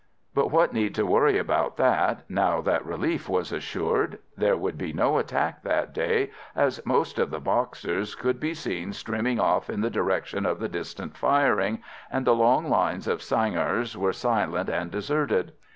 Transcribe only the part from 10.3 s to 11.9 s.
of the distant firing,